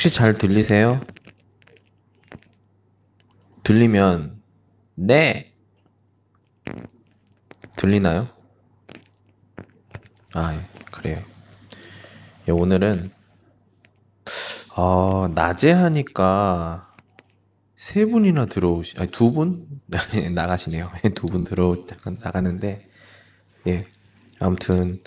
[0.00, 0.98] 혹시 잘 들리세요?
[3.62, 4.40] 들리면
[4.94, 5.52] 네.
[7.76, 8.26] 들리나요?
[10.32, 11.22] 아, 예, 그래요.
[12.48, 13.12] 예, 오늘은
[14.74, 16.96] 어, 낮에 하니까
[17.76, 19.82] 세 분이나 들어오시, 아니 두 분?
[20.34, 20.90] 나가시네요.
[21.14, 21.84] 두 분 들어오,
[22.22, 22.88] 나가는데,
[23.66, 23.86] 예.
[24.40, 25.02] 아무튼,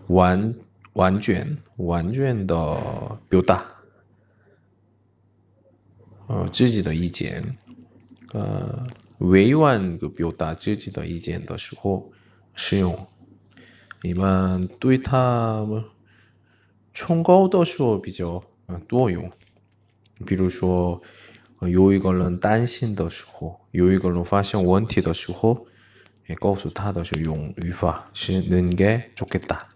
[0.08, 0.56] 完
[0.97, 2.57] 完全完全的
[3.29, 3.63] 表达，
[6.27, 7.59] 呃，自己的意见，
[8.33, 8.87] 呃，
[9.19, 12.11] 委婉的表达自己的意见的时候
[12.55, 13.07] 使用。
[14.01, 15.67] 你们对它
[16.95, 19.31] 崇高的时候比较嗯多用，
[20.25, 21.01] 比如说
[21.61, 25.67] 有一个人担心的时候，有一个人发现问题的时候，
[26.27, 29.76] 也告诉他的时候用语法是能给做给答。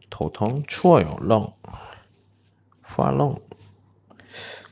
[0.10, 1.16] 도통 추워요.
[1.20, 1.52] 렁.
[2.82, 3.38] 파렁.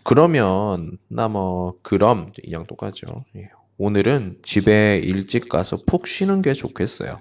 [0.02, 3.24] 그러면 나뭐 그럼 이양 똑같죠.
[3.36, 3.50] 예.
[3.78, 7.20] 오늘은 집에 일찍 가서 푹 쉬는 게 좋겠어요.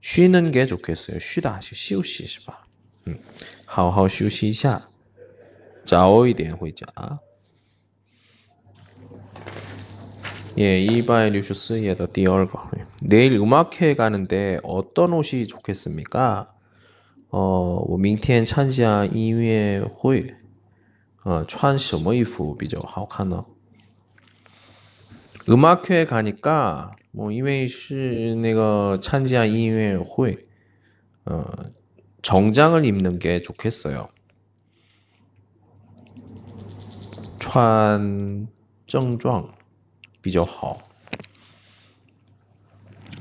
[0.00, 1.18] 쉬는 게 좋겠어요.
[1.18, 2.64] 쉬다, 쉬우시是吧?
[3.08, 3.18] 음.
[3.66, 4.88] 好好休息一下。
[5.84, 6.86] 早一点回家.
[10.58, 12.58] 예, 264页的 第二个.
[13.02, 16.52] 내일 음악회 가는데 어떤 옷이 좋겠습니까?
[17.30, 20.34] 어, 明天参加音乐会.
[21.24, 23.44] 어, 穿什么衣服比较好看呢?
[25.48, 30.48] 음악회 가니까 뭐因为是那个参加音乐会
[31.24, 31.44] 어,
[32.22, 34.08] 정장을 입는 게 좋겠어요.
[37.38, 38.48] 穿
[38.86, 39.48] 正装
[40.20, 40.78] 比较好.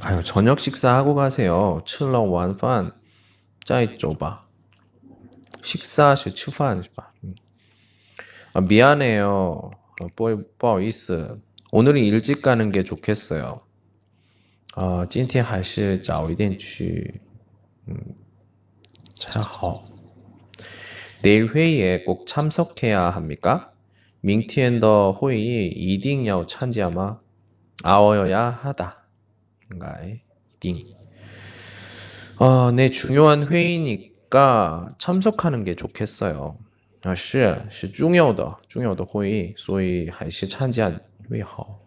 [0.01, 1.81] 아유, 저녁 식사하고 가세요.
[1.85, 2.91] 吃了晚饭
[3.69, 4.47] 再走吧.
[5.63, 7.11] 식사 是吃饭是吧?
[8.53, 9.71] 아, 미안해요.
[9.99, 11.41] 어, 不好意思.
[11.71, 13.61] 오늘은 일찍 가는 게 좋겠어요.
[14.75, 17.19] 아, 今天还是早一点去.
[17.87, 18.15] 음,
[19.19, 19.83] 才好.
[21.21, 23.71] 내일 회의에 꼭 참석해야 합니까?
[24.21, 27.19] 明天的会议一定要参加吗？
[27.83, 28.93] 熬어야 하다
[29.71, 30.19] 应该一
[30.59, 30.98] 定。
[32.39, 36.57] 어, 네, 중요한 회의니까 참석하는 게 좋겠어요.
[37.03, 40.91] 啊，是是重要的，重要的会议，所以还是参加
[41.29, 41.81] 为好。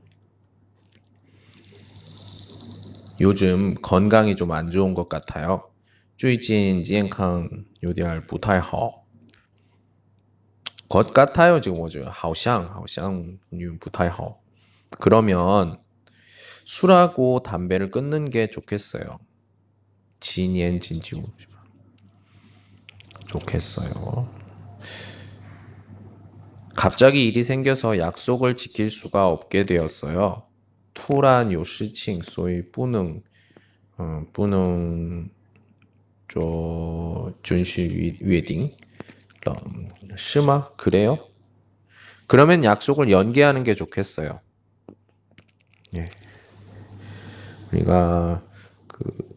[3.21, 5.71] 요즘 건강이 좀 안 좋은 것 같아요.
[6.17, 7.49] 最近健康
[7.81, 9.07] 有点不太好。
[10.89, 12.09] 것 같아요 지금 뭐죠?
[12.11, 13.39] 好像好像
[13.81, 14.41] 不太好.
[15.01, 15.79] 그러면
[16.65, 19.19] 술하고 담배를 끊는 게 좋겠어요.
[20.24, 21.22] 진옌진 진지우
[23.28, 24.30] 좋겠어요.
[26.76, 30.48] 갑자기 일이 생겨서 약속을 지킬 수가 없게 되었어요.
[30.94, 33.22] 투란 요시칭 소위 뿌능
[33.98, 35.30] 어, 뿌능
[36.30, 38.76] 저 준시 위딩
[40.16, 41.20] 심마 그래요?
[42.28, 44.40] 그러면 약속을 연기하는 게 좋겠어요.
[45.98, 46.06] 예.
[47.72, 48.42] 우리가
[48.88, 49.33] 그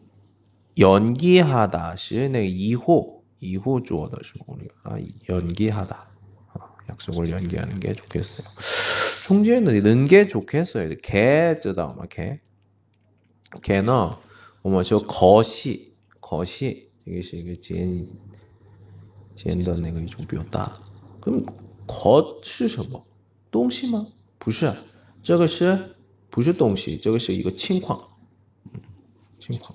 [0.78, 4.98] 연기하다 시는 이호 이호 주어다 우리가 아,
[5.28, 6.10] 연기하다
[6.54, 8.46] 어, 약속을 연기하는 게 좋겠어요.
[9.24, 10.96] 중间은 넣는 게 좋겠어요.
[11.02, 12.40] 개知道 개.
[13.62, 14.10] 개는
[14.62, 18.06] 我们说 거시 거시 이게 是一个简
[19.34, 20.78] 简的那个一种表达。
[21.20, 21.44] 그럼
[21.86, 23.04] 거是什么？
[23.50, 24.06] 东西吗？
[24.38, 24.72] 不是，
[25.22, 25.96] 这个是
[26.30, 26.96] 不是东西？
[26.96, 28.00] 这个是一个情况，
[29.38, 29.74] 情况，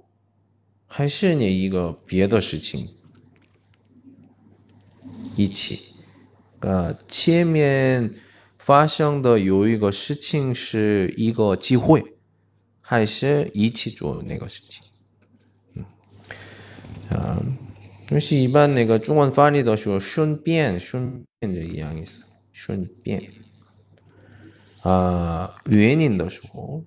[0.93, 2.89] 还是你一个别的事情
[5.37, 5.95] 一起。
[6.59, 8.13] 呃，前面
[8.59, 12.03] 发生的有一个事情是一个机会，
[12.81, 14.83] 还是一起做那个事情？
[15.75, 15.85] 嗯，
[17.09, 17.41] 啊，
[18.05, 22.23] 就是一般那个中文翻译的时候，顺便顺便这一样意思。
[22.51, 23.31] 顺便
[24.81, 26.83] 啊，原因的时候，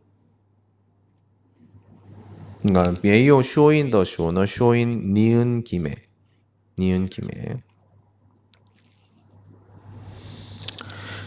[2.64, 7.62] 那没有收音的时候呢，收音니은김에니은김에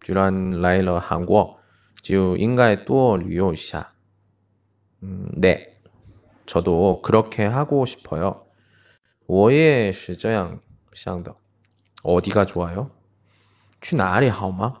[0.00, 1.58] 居然来了韩国
[2.02, 3.92] 就应该多旅游一下.
[5.02, 5.76] 음, 네.
[6.46, 8.46] 저도 그렇게 하고 싶어요.
[9.26, 10.60] 我也是这样
[10.92, 11.34] 想的.
[12.02, 12.90] 어디가 좋아요?
[13.80, 14.80] 去哪里好吗?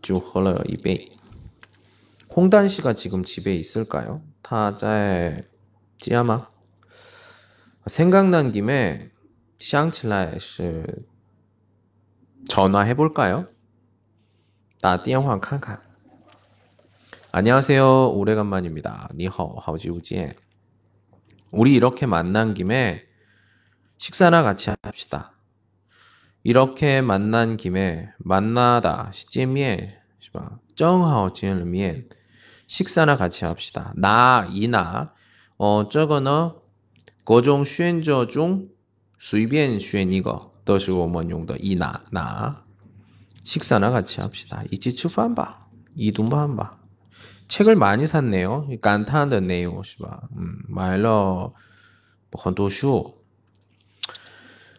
[0.00, 1.10] 就喝了一杯。
[2.34, 5.44] 홍단씨가지금집에있을까요他在
[5.98, 6.48] 家吗？
[7.86, 9.10] 생각난김에
[9.58, 11.04] 想起来是
[12.48, 13.46] 전화해볼까요
[14.80, 15.80] 打电话看看。
[17.34, 18.10] 안녕하세요.
[18.10, 19.08] 오래간만입니다.
[19.14, 20.34] 니허, 하우지우지에.
[21.50, 23.04] 우리 이렇게 만난 김에
[23.96, 25.32] 식사나 같이 합시다.
[26.46, 29.98] 이렇게 만난 김에 만나다 시제미에
[30.74, 32.08] 정하오 지으면
[32.66, 33.92] 식사나 같이 합시다.
[33.96, 35.12] 나 이나
[35.58, 36.52] 어 저거는
[37.24, 38.68] 거종 选择中
[39.18, 42.64] 随便选一个都是我们用的 이나 나
[43.44, 44.62] 식사나 같이 합시다.
[44.70, 45.66] 이치 추판바.
[45.96, 46.78] 이동반바.
[47.48, 48.68] 책을 많이 샀네요.
[48.80, 50.22] 간탄의 내용, 是吧?
[50.36, 51.52] 음, 买了
[52.32, 53.15] 很多书.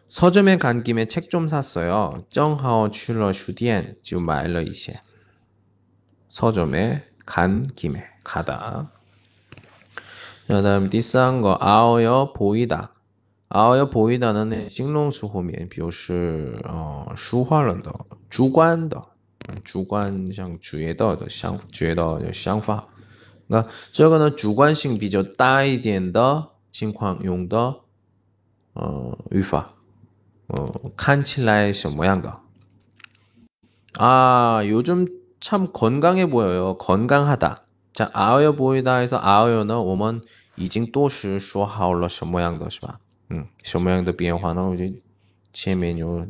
[0.09, 2.23] 서점에 간 김에 책 좀 샀어요.
[2.29, 5.01] 正好去了书店就买了一些.
[6.29, 8.91] 서점에 간 김에 가다.
[10.47, 12.93] 그다음 第三个 아어여 보이다.
[13.49, 17.93] 아어여 보이다는 形容词后面表示呃主观的
[18.29, 18.89] 主观
[20.25, 21.29] 的想觉得的
[22.33, 22.87] 想法
[23.45, 27.75] 那这个呢主观性比较大一点的情况用的
[28.73, 29.73] 呃语法
[30.47, 32.39] 어, 看起来什么样的
[33.97, 35.07] 아, 요즘
[35.39, 36.77] 참 건강해 보여요.
[36.77, 37.63] 건강하다.
[37.93, 40.21] 자, 아어여 보이다 해서 아어여는 我们
[40.55, 42.99] 已经多时说好了什么样的是吧？
[43.29, 44.67] 嗯，什么样的变化呢？
[44.67, 44.85] 我就
[45.51, 46.25] 前面就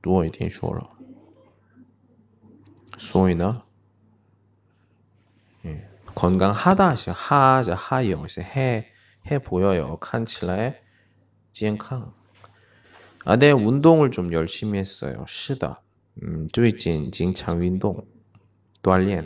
[0.00, 0.88] 多一点说了，
[2.96, 3.62] 所以呢，
[5.62, 5.82] 嗯，
[6.14, 10.82] 건강하다是하자하영是해해보여요看起来
[11.52, 12.12] 健康。
[13.28, 15.78] 啊，네운동을좀열심히했어요是的，
[16.20, 18.06] 嗯，最近经常运动
[18.82, 19.24] 锻炼。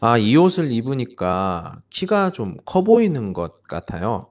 [0.00, 4.28] 아, 이 옷을 입으니까 키가 좀 커 보이는 것 같아요.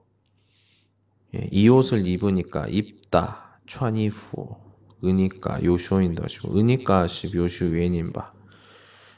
[1.33, 4.57] 예, 이 옷을 입으니까 입다, 穿衣服,
[5.03, 8.33] 으니까 요쇼인더쇼, 으니까 是表示原因吧.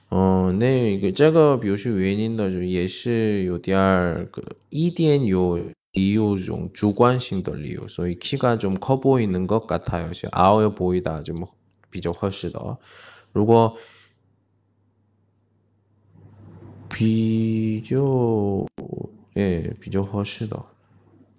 [0.09, 5.61] 어, 네, 이거 这个表示原因的也是有点儿个一点有
[5.93, 10.11] 理由种主观性的理由，所以 키가 좀 커 보이는 것 같아요.
[10.13, 11.45] 是아어 보이다 좀
[11.89, 12.77] 比较合适的.
[13.31, 13.75] 如果
[16.89, 18.65] 比较
[19.35, 20.61] 哎比较合适的，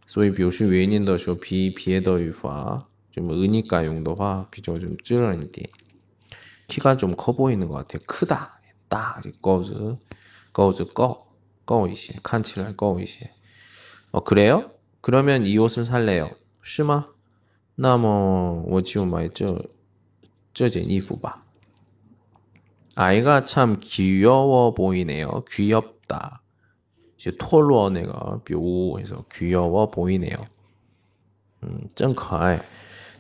[0.07, 5.69] 所以表示原因的时候，比别的语法좀 으니까 용的话比较좀 찌른一点。
[6.69, 8.03] 키가 좀 커 보이는 것 같아요.
[8.07, 9.97] 크다, 다, 거즈,
[10.53, 11.27] 거즈, 꺼,
[11.65, 13.31] 꺼 이些, 칸치랄 꺼 이些.
[14.13, 14.71] 어 그래요?
[15.01, 16.31] 그러면 이 옷을 살래요.
[16.63, 17.07] 是吗?
[17.77, 19.65] 那么我就买这
[20.53, 21.45] 这件衣服吧。
[22.95, 25.45] 아이가 참 귀여워 보이네요.
[25.49, 26.43] 귀엽다.
[27.17, 30.37] 이제 토로 내가 묘해서 귀여워 보이네요.
[31.63, 32.59] 음, 좀 커.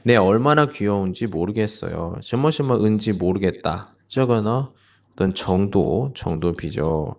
[0.03, 2.17] 네, 얼마나 귀여운지 모르겠어요.
[2.21, 3.95] 什么什么은지 모르겠다.
[4.09, 4.65] 저거는
[5.13, 7.17] 어떤 정도, 정도 비죠.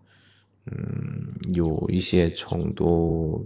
[0.71, 3.45] 음, 요, 이些 정도,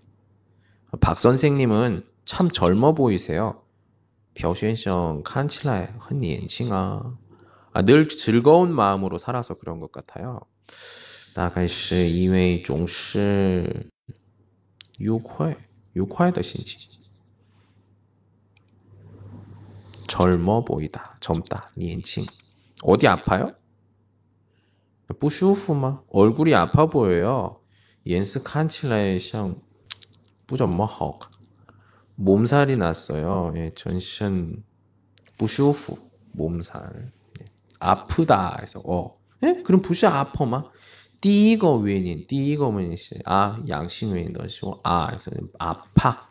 [1.00, 3.62] 박 선생님은 참 젊어 보이세요.
[4.34, 7.16] 朴先生看起来很年轻啊。
[7.72, 10.40] 아, 늘 즐거운 마음으로 살아서 그런 것 같아요.
[11.34, 13.90] 大概是因为总是
[14.98, 15.54] 愉快,
[15.92, 16.90] 愉快的心情.
[20.08, 22.24] 젊어 보이다, 젊다, 年轻.
[22.82, 23.54] 어디 아파요?
[25.18, 26.02] 不舒服吗?
[26.08, 27.60] 얼굴이 아파 보여요.
[28.04, 29.54] 颜色看起来像
[30.50, 31.18] 不怎么好.
[32.16, 33.52] 몸살이 났어요.
[33.56, 34.62] 예, 전신
[35.36, 35.98] 不舒服,
[36.32, 37.12] 몸살.
[37.78, 39.62] 아프다 해서 어, 에?
[39.62, 40.64] 그럼 부시 아퍼마?
[41.20, 46.28] 第一个 원인, 第一个원인是 아, 양심 원인 더说 아, 그래서 아파,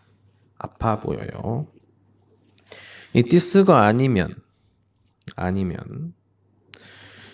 [0.57, 1.67] 아파 보여요.
[3.13, 4.35] 이 디스가 아니면,
[5.35, 6.13] 아니면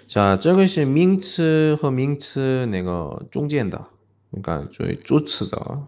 [0.08, 3.88] 자, 这个是名词和名词那个中间的
[4.32, 5.88] 그러니까 最主词的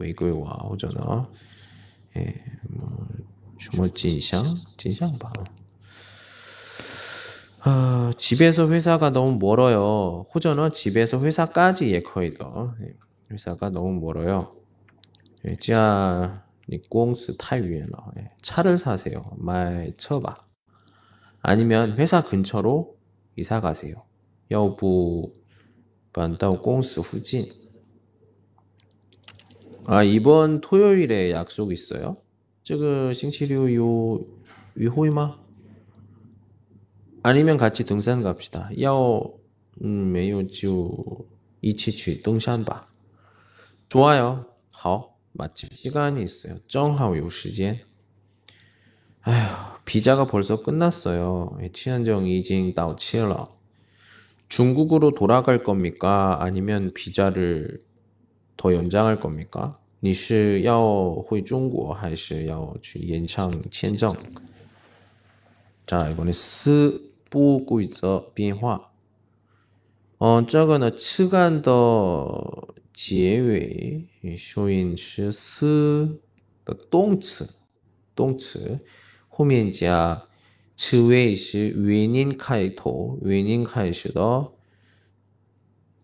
[0.00, 1.30] 외국와 호전어.
[2.16, 2.34] 예,
[2.70, 3.06] 뭐,
[3.58, 5.32] 什么진상?진상吧.
[7.62, 10.24] 아, 집에서 회사가 너무 멀어요.
[10.34, 12.74] 호전어 집에서 회사까지 예커이더.
[12.82, 12.94] 예,
[13.32, 14.56] 회사가 너무 멀어요.
[15.48, 16.44] 예, 자,
[16.88, 18.12] 꽁스 타위에너.
[18.18, 19.32] 예, 차를 사세요.
[19.36, 20.36] 말 쳐봐.
[21.42, 22.96] 아니면 회사 근처로
[23.36, 24.04] 이사 가세요.
[24.50, 25.32] 여부
[26.12, 27.46] 搬到公司附近.
[29.85, 32.17] 아 이번 토요일에 약속 있어요?
[32.63, 34.19] 지금 싱치류 요
[34.75, 35.39] 위호이마?
[37.23, 38.69] 아니면 같이 등산 갑시다.
[38.79, 39.39] 야오
[39.83, 40.91] 음, 매우 지우
[41.61, 42.87] 이치취 등산바.
[43.89, 44.45] 좋아요.
[44.73, 46.59] 好 마침 시간이 있어요.
[46.67, 47.77] 정하오 요 시간.
[49.23, 51.57] 아휴 비자가 벌써 끝났어요.
[51.63, 53.57] 예, 치안정 이징 다오 치러.
[54.47, 56.37] 중국으로 돌아갈 겁니까?
[56.39, 57.79] 아니면 비자를
[58.60, 59.74] 더 연장할 겁니까?
[60.00, 64.14] 你是要回中国还是要去延长签证?
[65.86, 68.90] 자, 이번에 四不规则变化.
[70.18, 74.06] 어, 这个呢，词干的结尾
[74.36, 76.20] 修音是四
[76.64, 77.54] 的动词，
[78.14, 78.80] 动词
[79.28, 80.26] 后面加
[80.76, 84.52] 词尾是原因开头，原因开始的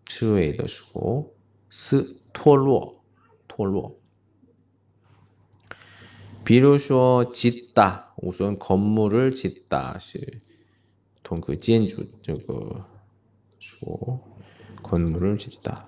[0.06, 1.32] 词尾的时候
[1.70, 3.04] 是 脱落，
[3.48, 3.96] 脱落。
[6.44, 10.40] 比如说짓다 우선 건물을 짓다 是
[11.22, 12.84] 同그建筑 这个
[13.60, 14.18] 说
[14.82, 15.86] 건물을 짓다.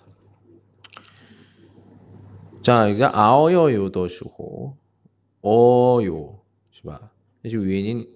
[2.62, 4.76] 자, 이제 아어요的时候
[5.42, 6.38] 어요
[6.70, 7.10] 是吧?
[7.42, 8.08] 那就原因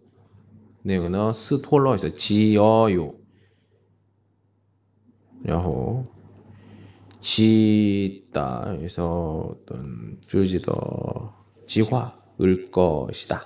[0.83, 3.14] 那个呢是脱落是지어요
[5.42, 6.05] 然后
[7.24, 10.74] 지다 그래서 어떤 주지도
[11.66, 13.46] 지화 을 것이다.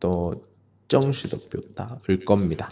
[0.00, 0.42] 또
[0.88, 2.70] 정시도 뼈다 을 겁니다.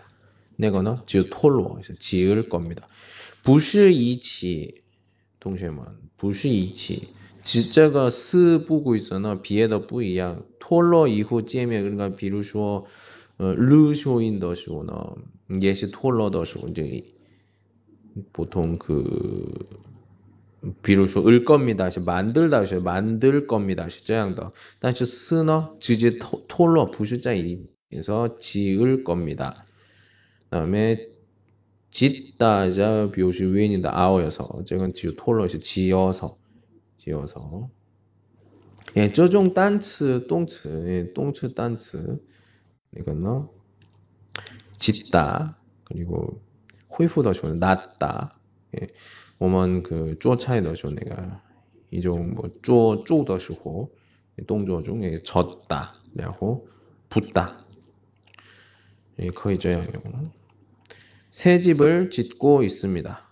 [0.57, 2.89] 내거는 지우 톨로 지을 겁니다.
[3.45, 4.83] 부시이치
[5.41, 12.87] 동시에만 부시이치 지자가 스 부고 있잖아 비에다 뿌이야 톨로 이후 쯤에 그러니까 비루쇼
[13.39, 15.15] 어, 르쇼인 더쇼나
[15.61, 17.03] 예시 톨러 더쇼 이제
[18.33, 19.53] 보통 그
[20.82, 29.66] 比如说을겁니다是만들다是만들겁니다是这样的，但是스呢直接脱脱落，不是在一，그래서지을겁니 다。
[31.90, 36.36] 그다음에짓다자表示原因的아어여 서， 这个就脱落是지어 서，
[36.98, 37.70] 지어 서。
[38.96, 42.20] 예， 这种单词动词，动词单词。
[42.96, 43.50] 이건요.
[44.78, 46.42] 짓다 그리고
[46.88, 48.40] 恢复더 좋은 낫다.
[48.82, 48.88] 예.
[49.40, 51.42] 我们그 쪼차이더 좋은 내가
[51.92, 53.96] 이종 뭐 쪼, 쪼더 시고
[54.48, 55.94] 동조 중에 졌다.
[56.14, 56.68] 그리고
[57.10, 57.64] 붙다.
[59.20, 60.32] 예, 거의 저양요.
[61.32, 63.28] 새 집을 짓고 있습니다.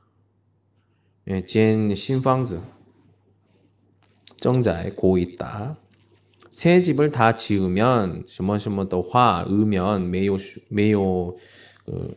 [1.27, 2.62] 예, 建新房子.
[4.38, 5.77] 정자에 고 있다.
[6.51, 10.38] 새 집을 다 지으면 什么什么的话 으면 매요
[10.69, 11.36] 매요
[11.86, 12.15] 그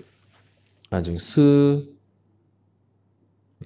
[0.90, 1.88] 아직 스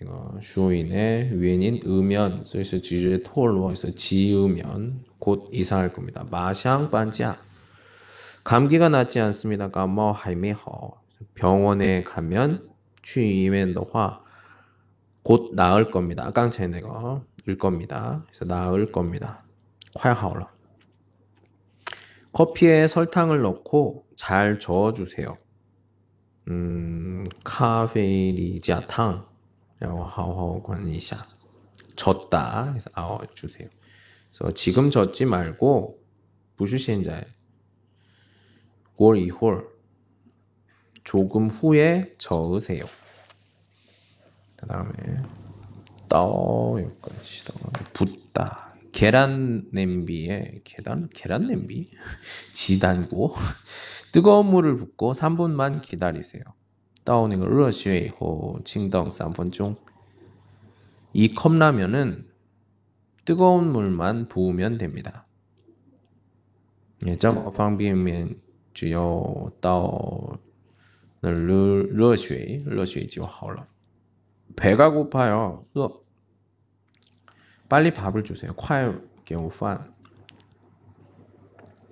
[0.01, 6.25] 이거 주어인의 위에는 음연, 그래서 지주의 토얼로에서 지으면 곧 이상할 겁니다.
[6.29, 7.37] 마샹 반지야.
[8.43, 9.69] 감기가 낫지 않습니다.
[9.71, 11.01] 가뭐 하이미허
[11.33, 12.69] 병원에 가면
[13.03, 14.19] 취임엔더화
[15.23, 16.31] 곧 나을 겁니다.
[16.31, 18.23] 깡체네거 일 겁니다.
[18.27, 19.43] 그래서 나을 겁니다.
[19.95, 20.51] 콰하올라.
[22.31, 25.37] 커피에 설탕을 넣고 잘 저어주세요.
[26.49, 29.25] 음, 카페리지아탕.
[29.79, 31.17] 라고 하오건 이샤
[31.95, 33.67] 졌다 그래서 아워 주세요.
[34.31, 35.99] 그래서 지금 졌지 말고
[36.57, 37.23] 부슈시엔자에
[38.97, 39.67] 9월 2월
[41.03, 42.83] 조금 후에 저으세요.
[44.55, 44.93] 그 다음에
[46.09, 47.45] 떠 여기까지
[47.93, 51.91] 붓다 계란 냄비에 계단 계란 냄비
[52.53, 53.35] 지단고
[54.11, 56.43] 뜨거운 물을 붓고 3분만 기다리세요.
[57.06, 59.76] 따오는 걸热水后静等3分钟.
[61.12, 62.28] 이 컵라면은
[63.24, 65.26] 뜨거운 물만 부으면 됩니다.
[67.06, 68.36] 예, 这个方便面
[68.72, 70.38] 只有倒
[71.20, 73.66] 热热水热水就好了.
[74.56, 75.66] 배가 고파요.
[75.76, 75.88] 으.
[77.68, 78.52] 빨리 밥을 주세요.
[78.54, 78.92] 快
[79.24, 79.92] 给我饭.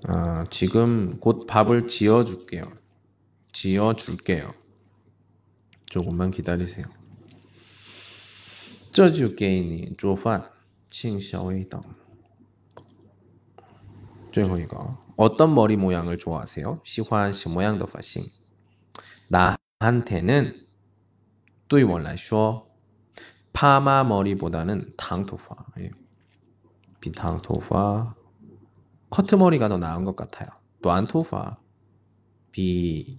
[0.05, 2.73] 아, 지금 곧 밥을 지어 줄게요.
[3.53, 4.53] 지어 줄게요.
[5.87, 6.87] 조금만 기다리세요.
[8.93, 10.51] 这就给你做饭
[10.91, 11.81] 请小微等
[14.33, 16.81] 最后一个 어떤 머리 모양을 좋아하세요?
[16.85, 18.25] 喜欢什么样的发型
[19.29, 20.67] 나한테는
[21.69, 22.67] 对我来说
[23.53, 25.91] 파마 머리보다는 당토파 예.
[27.01, 28.15] 비당토파
[29.11, 30.49] 커트 머리가 더 나은 것 같아요.
[30.81, 31.59] 短头发
[32.51, 33.19] 比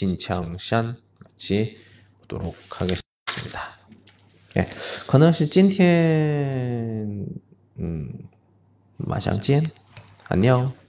[0.00, 1.76] 진창샨 같이
[2.22, 3.60] 보도록 하겠습니다.
[4.56, 4.66] 예,
[5.06, 7.26] 건너시 찐텐
[7.80, 8.28] 음,
[8.96, 9.64] 마장찐
[10.24, 10.79] 안녕.